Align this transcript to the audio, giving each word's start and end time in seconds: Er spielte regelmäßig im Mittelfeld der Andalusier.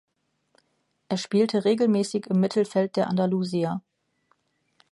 Er 1.09 1.17
spielte 1.17 1.63
regelmäßig 1.63 2.25
im 2.25 2.39
Mittelfeld 2.39 2.95
der 2.95 3.07
Andalusier. 3.07 3.81